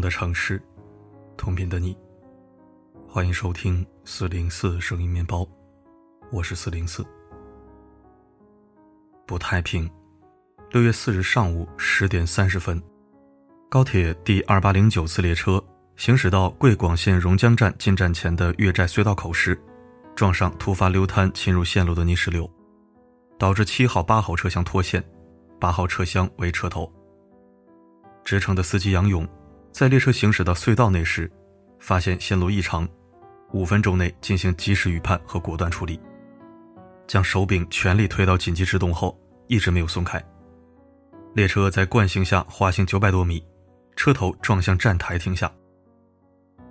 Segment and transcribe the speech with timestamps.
[0.00, 0.60] 的城市，
[1.36, 1.96] 同频的你，
[3.08, 5.46] 欢迎收听四零四声音面包，
[6.30, 7.04] 我是四零四。
[9.26, 9.90] 不太平，
[10.70, 12.82] 六月四日上午十点三十分，
[13.68, 15.62] 高铁第二八零九次列车
[15.96, 19.58] 行驶到贵广线榕江站进站前的越寨隧道口时，
[20.14, 22.50] 撞上突发流滩侵入线路的泥石流，
[23.38, 25.02] 导致七号、八号车厢脱线，
[25.58, 26.92] 八号车厢为车头。
[28.24, 29.28] 直乘的司机杨勇。
[29.74, 31.28] 在列车行驶到隧道内时，
[31.80, 32.88] 发现线路异常，
[33.50, 35.98] 五分钟内进行及时预判和果断处理，
[37.08, 40.24] 将手柄全力推到紧急制动后，一直没有松开。
[41.34, 43.44] 列车在惯性下滑行九百多米，
[43.96, 45.52] 车头撞向站台停下。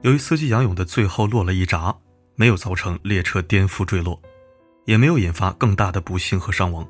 [0.03, 1.93] 由于司机杨勇的最后落了一闸，
[2.35, 4.17] 没有造成列车颠覆坠落，
[4.85, 6.87] 也没有引发更大的不幸和伤亡。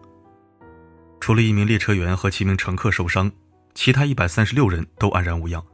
[1.19, 3.31] 除了一名列车员和七名乘客受伤，
[3.73, 5.66] 其他一百三十六人都安然无恙。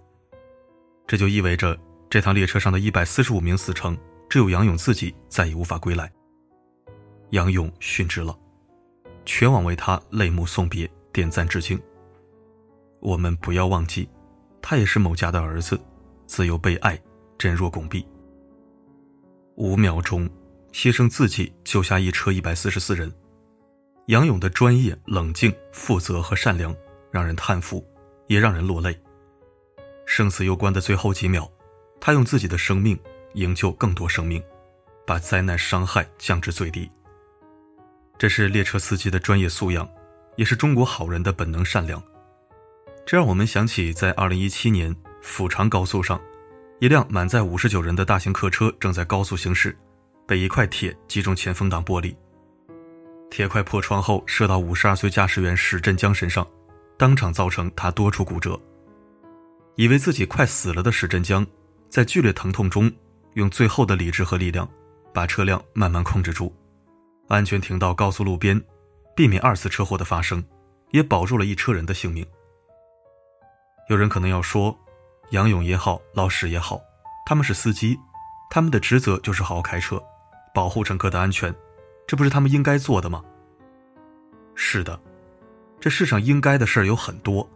[1.09, 1.75] 这就意味着，
[2.07, 3.97] 这趟列车上的一百四十五名死乘，
[4.29, 6.07] 只有杨勇自己再也无法归来。
[7.31, 8.37] 杨勇殉职了，
[9.25, 11.81] 全网为他泪目送别，点赞致敬。
[12.99, 14.07] 我们不要忘记，
[14.61, 15.81] 他也是某家的儿子，
[16.27, 16.95] 自幼被爱，
[17.39, 18.05] 珍若拱璧。
[19.55, 20.29] 五秒钟，
[20.71, 23.11] 牺牲自己救下一车一百四十四人，
[24.09, 26.71] 杨勇的专业、冷静、负责和善良，
[27.09, 27.83] 让人叹服，
[28.27, 28.95] 也让人落泪。
[30.11, 31.47] 生死攸关的最后几秒，
[32.01, 32.99] 他用自己的生命
[33.35, 34.43] 营救更多生命，
[35.05, 36.89] 把灾难伤害降至最低。
[38.17, 39.87] 这是列车司机的专业素养，
[40.35, 42.01] 也是中国好人的本能善良。
[43.05, 46.19] 这让我们想起，在2017年阜长高速上，
[46.79, 49.77] 一辆满载59人的大型客车正在高速行驶，
[50.27, 52.15] 被一块铁击中前风挡玻璃，
[53.29, 56.45] 铁块破窗后射到52岁驾驶员史振江身上，
[56.97, 58.59] 当场造成他多处骨折。
[59.79, 61.47] 以为自己快死了的史振江，
[61.89, 62.91] 在剧烈疼痛中，
[63.35, 64.69] 用最后的理智和力量，
[65.13, 66.53] 把车辆慢慢控制住，
[67.29, 68.61] 安全停到高速路边，
[69.15, 70.43] 避免二次车祸的发生，
[70.91, 72.27] 也保住了一车人的性命。
[73.87, 74.77] 有人可能要说，
[75.29, 76.81] 杨勇也好，老史也好，
[77.25, 77.97] 他们是司机，
[78.49, 79.97] 他们的职责就是好好开车，
[80.53, 81.55] 保护乘客的安全，
[82.05, 83.23] 这不是他们应该做的吗？
[84.55, 84.99] 是的，
[85.79, 87.49] 这世上应该的事儿有很多，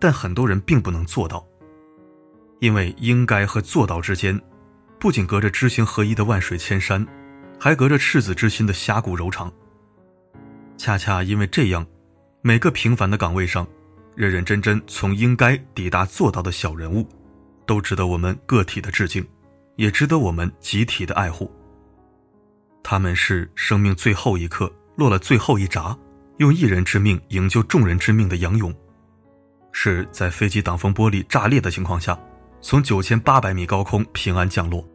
[0.00, 1.46] 但很多人并不能做到。
[2.62, 4.40] 因为应该和做到之间，
[5.00, 7.04] 不仅隔着知行合一的万水千山，
[7.58, 9.52] 还隔着赤子之心的峡谷柔肠。
[10.78, 11.84] 恰恰因为这样，
[12.40, 13.66] 每个平凡的岗位上，
[14.14, 17.04] 认认真真从应该抵达做到的小人物，
[17.66, 19.26] 都值得我们个体的致敬，
[19.74, 21.50] 也值得我们集体的爱护。
[22.80, 25.98] 他们是生命最后一刻落了最后一闸，
[26.36, 28.72] 用一人之命营救众人之命的杨勇，
[29.72, 32.16] 是在飞机挡风玻璃炸裂的情况下。
[32.64, 34.88] 从九千八百米高空平安降落，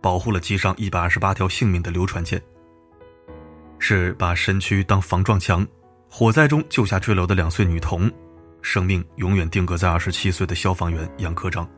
[0.00, 2.40] 保护了机上一百二十八条性命的流传舰。
[3.78, 5.64] 是把身躯当防撞墙，
[6.08, 8.10] 火灾中救下坠楼的两岁女童，
[8.62, 11.68] 生命永远定格在二十七岁的消防员杨科长。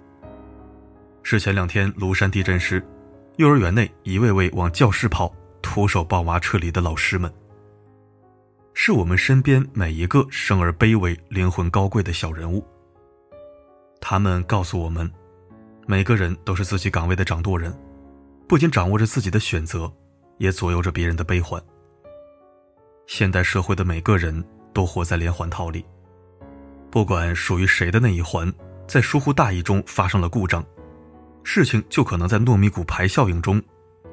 [1.25, 2.82] 是前两天庐山地震时，
[3.36, 7.31] 幼儿园内一位位往教室跑、徒手抱娃撤离的老师们。
[8.75, 12.64] 是我们身边每一个生而卑微、灵魂高贵的小人物。
[14.00, 15.12] 他们告诉我们。
[15.87, 17.76] 每个人都是自己岗位的掌舵人，
[18.48, 19.93] 不仅掌握着自己的选择，
[20.38, 21.60] 也左右着别人的悲欢。
[23.06, 25.84] 现代社会的每个人都活在连环套里，
[26.91, 28.50] 不管属于谁的那一环，
[28.87, 30.65] 在疏忽大意中发生了故障，
[31.43, 33.60] 事情就可能在糯米骨牌效应中，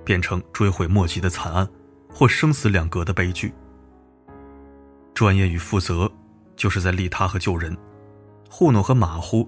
[0.03, 1.69] 变成追悔莫及的惨案，
[2.11, 3.53] 或生死两隔的悲剧。
[5.13, 6.11] 专业与负责，
[6.55, 7.73] 就是在利他和救人；
[8.49, 9.47] 糊弄和马虎，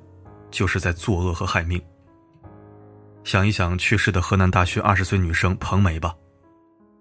[0.52, 1.82] 就是在作恶和害命。
[3.23, 6.16] 想一想去世的河南大学二十岁女生彭梅吧，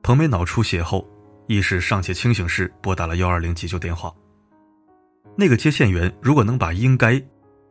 [0.03, 1.09] 彭梅脑出血后，
[1.47, 4.13] 意识尚且清醒时拨打了幺二零急救电话。
[5.37, 7.23] 那个接线员如果能把应该，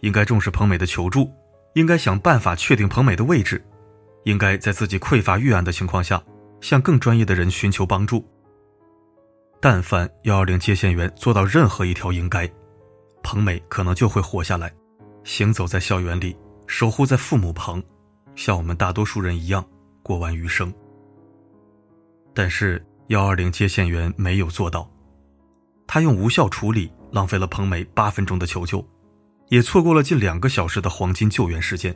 [0.02, 1.32] 应该重视彭美的求助，
[1.76, 3.64] 应该想办法确定彭美的位置，
[4.24, 6.22] 应该在自己匮乏预案的情况下，
[6.60, 8.26] 向更专业的人寻求帮助。
[9.62, 12.50] 但凡幺二零接线员做到任何一条应该，
[13.22, 14.74] 彭美可能就会活下来，
[15.24, 16.36] 行走在校园里，
[16.66, 17.82] 守护在父母旁。
[18.40, 19.64] 像我们大多数人一样
[20.02, 20.74] 过完余生，
[22.34, 24.90] 但是幺二零接线员没有做到，
[25.86, 28.82] 他用无效处理浪费了彭梅八分钟的求救，
[29.50, 31.94] 也错过了近两个小时的黄金救援时间。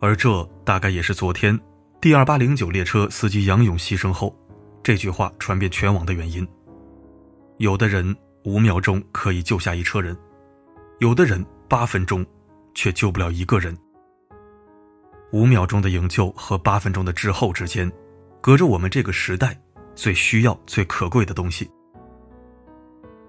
[0.00, 1.60] 而这大概也是昨天
[2.00, 4.34] D 二八零九列车司机杨勇牺牲后，
[4.82, 6.48] 这句话传遍全网的原因。
[7.58, 10.16] 有的人五秒钟可以救下一车人，
[11.00, 12.24] 有的人八分钟
[12.74, 13.76] 却救不了一个人。
[15.32, 17.90] 五秒钟的营救和八分钟的滞后之间，
[18.40, 19.58] 隔着我们这个时代
[19.94, 21.70] 最需要、最可贵的东西。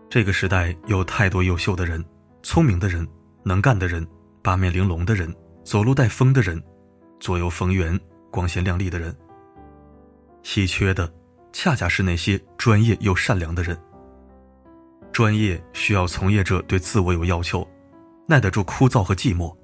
[0.09, 2.03] 这个时代有太多优秀的人、
[2.43, 3.07] 聪明的人、
[3.43, 4.05] 能干的人、
[4.41, 5.33] 八面玲珑的人、
[5.63, 6.61] 走路带风的人、
[7.21, 7.97] 左右逢源、
[8.29, 9.15] 光鲜亮丽的人。
[10.43, 11.09] 稀缺的，
[11.53, 13.79] 恰恰是那些专业又善良的人。
[15.13, 17.65] 专业需要从业者对自我有要求，
[18.27, 19.55] 耐得住枯燥和寂寞，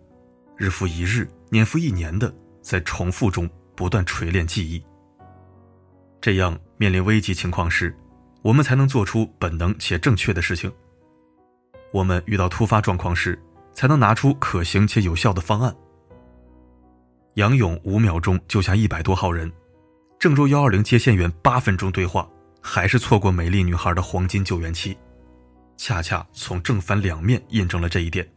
[0.55, 4.83] 日复一日、年复一年的在重复中不断锤炼记忆。
[6.21, 7.95] 这样，面临危急情况时，
[8.41, 10.71] 我们才能做出本能且正确的事情。
[11.91, 13.41] 我们遇到突发状况时，
[13.73, 15.75] 才能拿出可行且有效的方案。
[17.35, 19.51] 杨勇五秒钟救下一百多号人，
[20.19, 22.29] 郑州幺二零接线员八分钟对话，
[22.61, 24.97] 还是错过美丽女孩的黄金救援期。
[25.77, 28.27] 恰恰从正反两面印证了这一点。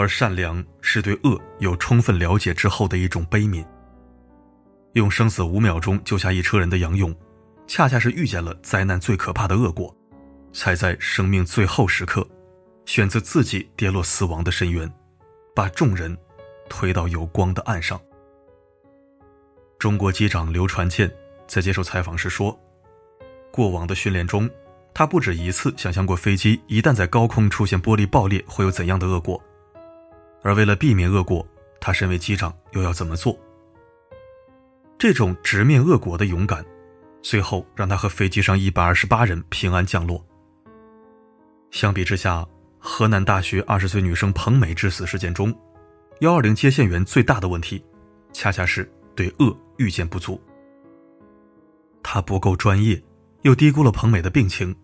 [0.00, 3.64] 而善良是对恶有充分了解之后的一种悲悯。
[4.94, 7.14] 用生死五秒钟救下一车人的杨勇，
[7.66, 9.94] 恰恰是遇见了灾难最可怕的恶果，
[10.52, 12.26] 才在生命最后时刻，
[12.86, 14.90] 选择自己跌落死亡的深渊，
[15.54, 16.16] 把众人
[16.68, 18.00] 推到有光的岸上。
[19.78, 21.10] 中国机长刘传健
[21.46, 22.58] 在接受采访时说
[23.52, 24.48] ：“过往的训练中。”
[24.92, 29.40] 他不止一次想象过飞机一旦在高空出现玻璃爆裂会有怎样的恶果，
[30.42, 31.46] 而为了避免恶果，
[31.80, 33.38] 他身为机长又要怎么做？
[34.98, 36.64] 这种直面恶果的勇敢，
[37.22, 40.24] 最后让他和飞机上一百二十八人平安降落。
[41.70, 42.46] 相比之下，
[42.78, 45.54] 河南大学二十岁女生彭美致死事件中，
[46.20, 47.84] 幺二零接线员最大的问题，
[48.32, 50.40] 恰恰是对恶预见不足，
[52.02, 53.02] 他不够专业。
[53.42, 54.76] 又低估了彭美的病情，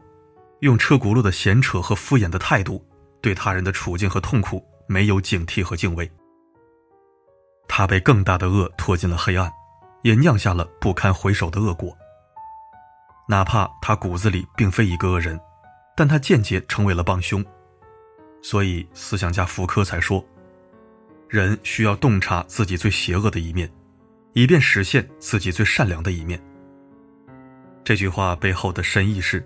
[0.60, 2.82] 用车轱辘的闲扯和敷衍的态度，
[3.20, 6.10] 对他人的处境和痛苦没有警惕和敬畏。
[7.68, 9.52] 他被更大的恶拖进了黑暗，
[10.02, 11.96] 也酿下了不堪回首的恶果。
[13.28, 15.38] 哪怕他骨子里并非一个恶人，
[15.96, 17.44] 但他间接成为了帮凶。
[18.40, 20.24] 所以，思想家福柯才说
[21.28, 23.68] ：“人需要洞察自己最邪恶的一面，
[24.32, 26.40] 以便实现自己最善良的一面。”
[27.82, 29.44] 这句话背后的深意是：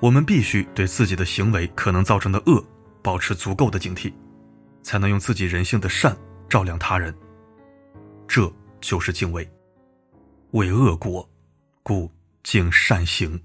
[0.00, 2.64] 我们必须对自己的行为可能造成的恶
[3.02, 4.12] 保持足够的警惕，
[4.82, 6.16] 才能用自己人性的善
[6.48, 7.14] 照亮他人。
[8.26, 9.48] 这就是敬畏，
[10.52, 11.28] 为恶果，
[11.82, 12.10] 故
[12.42, 13.40] 敬善行。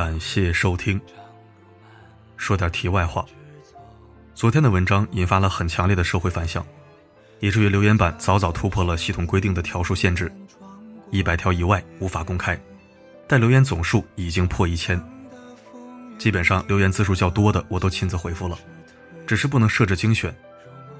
[0.00, 1.00] 感谢收听。
[2.36, 3.26] 说点题外话，
[4.32, 6.64] 昨天的文章引发了很强烈的社会反响，
[7.40, 10.32] 以至于留言板早早突破了系统规定的条数限制，
[11.10, 12.56] 一百条以外无法公开。
[13.26, 15.02] 但留言总数已经破一千，
[16.16, 18.56] 基本上留言字数较多的我都亲自回复了，
[19.26, 20.32] 只是不能设置精选，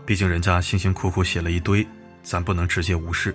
[0.04, 1.86] 毕竟人家辛辛苦苦写了一堆，
[2.24, 3.32] 咱不能直接无视。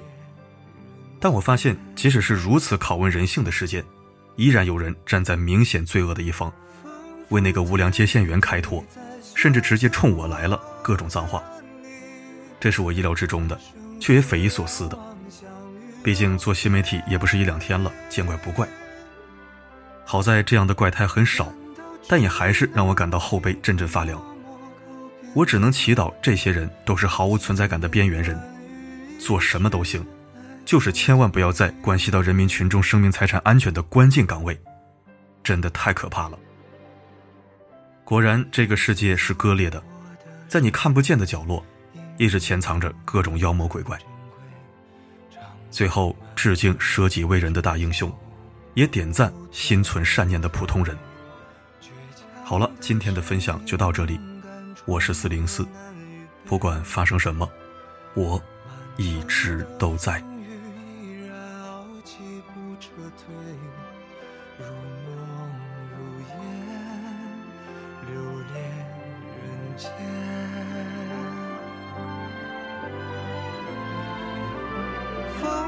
[1.21, 3.81] 但我发现，即使是如此拷问人性的事件，
[4.35, 6.51] 依然有人站在明显罪恶的一方，
[7.29, 8.83] 为那个无良接线员开脱，
[9.35, 11.43] 甚至直接冲我来了各种脏话。
[12.59, 13.59] 这是我意料之中的，
[13.99, 14.97] 却也匪夷所思的。
[16.03, 18.67] 毕竟做新媒体也不是一两天了，见怪不怪。
[20.05, 21.53] 好在这样的怪胎很少，
[22.07, 24.21] 但也还是让我感到后背阵阵发凉。
[25.33, 28.39] 我只能祈祷这些人都是毫无存在感的边缘人，
[29.19, 30.05] 做什么都行，
[30.65, 34.59] 就是千万不要在关系到人民群众生命财产安全的关键岗位，
[35.43, 36.37] 真的太可怕了。
[38.03, 39.81] 果然，这个世界是割裂的，
[40.47, 41.65] 在你看不见的角落，
[42.17, 43.97] 一直潜藏着各种妖魔鬼怪。
[45.71, 48.11] 最后，致敬舍己为人的大英雄。
[48.75, 50.97] 也点赞心存善念的普通人。
[52.43, 54.19] 好了，今天的分享就到这里。
[54.85, 55.63] 我是四零四，
[56.43, 57.47] 不管发生什么，
[58.15, 58.41] 我
[58.97, 60.19] 一直都在。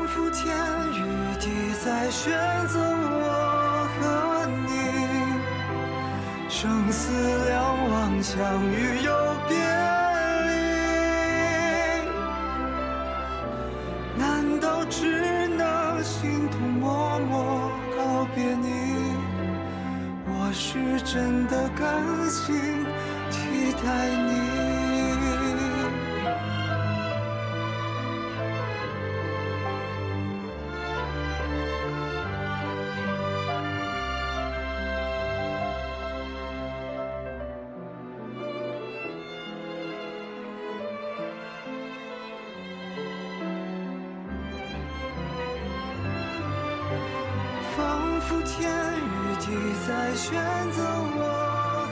[0.06, 0.56] 仿佛天
[0.94, 1.02] 与
[1.40, 2.32] 地在选
[2.68, 4.70] 择我和你，
[6.48, 7.12] 生死
[7.48, 9.12] 两忘，相遇又
[9.50, 9.58] 别
[48.26, 49.46] 仿佛天与地
[49.88, 50.34] 在选
[50.72, 50.82] 择
[51.16, 51.22] 我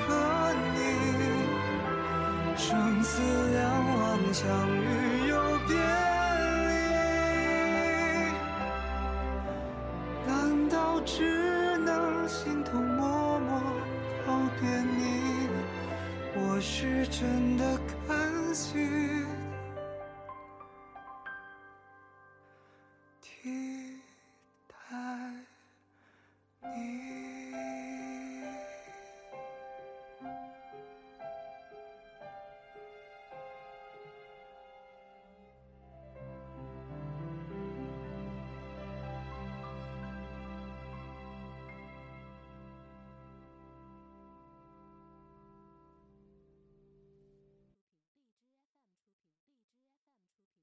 [0.01, 0.09] 和
[0.73, 0.77] 你，
[2.57, 3.21] 生死
[3.51, 3.61] 两
[3.99, 4.81] 忘，相遇
[5.29, 5.31] 又
[5.67, 5.77] 别
[6.65, 6.71] 离。
[10.25, 10.31] 难
[10.69, 13.61] 道只能心痛默默
[14.25, 15.47] 告别你？
[16.35, 17.73] 我是真的。